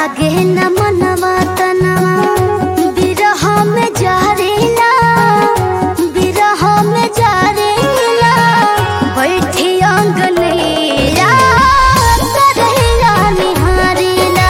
[0.00, 2.14] लागे न मनवा तनवा।
[3.72, 4.92] में जारेला
[6.92, 8.32] में जारेला
[9.16, 11.32] बैठी अंगनेला
[13.38, 14.48] निहारेला।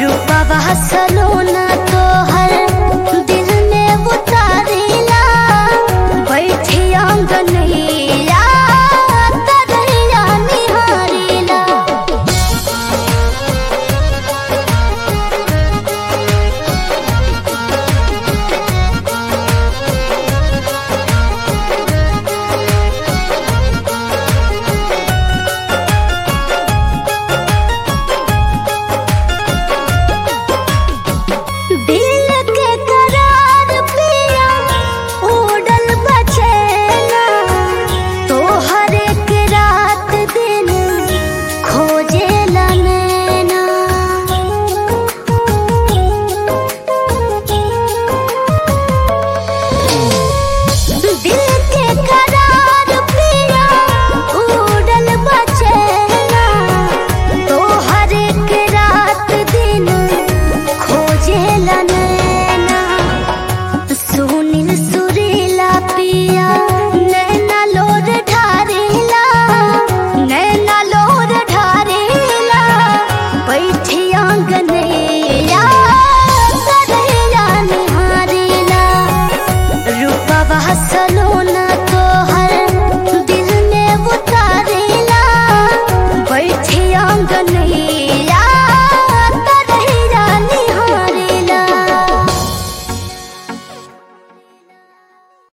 [0.00, 1.21] रूपा बहसलो